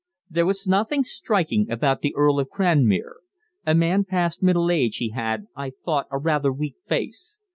There 0.31 0.47
was 0.47 0.65
nothing 0.67 1.03
striking 1.03 1.69
about 1.69 2.01
the 2.01 2.15
Earl 2.15 2.39
of 2.39 2.49
Cranmere. 2.49 3.17
A 3.67 3.75
man 3.75 4.03
past 4.03 4.41
middle 4.41 4.71
age, 4.71 4.97
he 4.97 5.09
had, 5.11 5.45
I 5.55 5.73
thought 5.85 6.07
a 6.09 6.17
rather 6.17 6.51
weak 6.51 6.77
face. 6.87 7.39